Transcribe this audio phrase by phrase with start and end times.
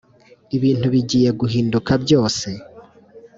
[0.57, 2.49] Ibintu bigiye guhinduka byose